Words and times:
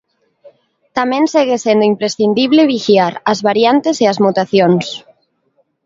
Tamén 0.97 1.23
segue 1.33 1.57
sendo 1.65 1.85
imprescindible 1.91 2.69
vixiar 2.73 3.13
as 3.31 3.39
variantes 3.49 3.95
e 4.03 4.05
as 4.11 4.21
mutacións. 4.25 4.85